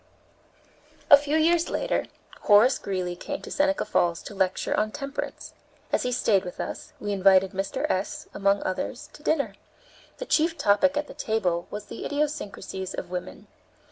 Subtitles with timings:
[1.11, 2.07] A few years later,
[2.45, 5.53] Horace Greeley came to Seneca Falls to lecture on temperance.
[5.91, 7.87] As he stayed with us, we invited Mr.
[7.87, 9.53] S., among others, to dinner.
[10.17, 13.45] The chief topic at the table was the idiosyncrasies of women.